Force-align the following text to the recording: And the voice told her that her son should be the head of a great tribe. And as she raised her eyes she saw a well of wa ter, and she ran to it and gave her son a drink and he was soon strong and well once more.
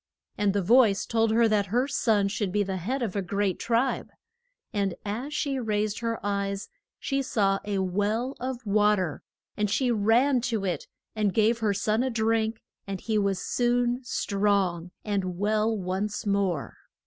And 0.35 0.53
the 0.53 0.63
voice 0.63 1.05
told 1.05 1.29
her 1.29 1.47
that 1.47 1.67
her 1.67 1.87
son 1.87 2.27
should 2.27 2.51
be 2.51 2.63
the 2.63 2.77
head 2.77 3.03
of 3.03 3.15
a 3.15 3.21
great 3.21 3.59
tribe. 3.59 4.09
And 4.73 4.95
as 5.05 5.31
she 5.31 5.59
raised 5.59 5.99
her 5.99 6.19
eyes 6.25 6.69
she 6.97 7.21
saw 7.21 7.59
a 7.65 7.77
well 7.77 8.33
of 8.39 8.65
wa 8.65 8.95
ter, 8.95 9.21
and 9.55 9.69
she 9.69 9.91
ran 9.91 10.41
to 10.49 10.65
it 10.65 10.87
and 11.15 11.35
gave 11.35 11.59
her 11.59 11.75
son 11.75 12.01
a 12.01 12.09
drink 12.09 12.63
and 12.87 12.99
he 12.99 13.19
was 13.19 13.39
soon 13.39 13.99
strong 14.03 14.89
and 15.05 15.37
well 15.37 15.77
once 15.77 16.25
more. 16.25 16.77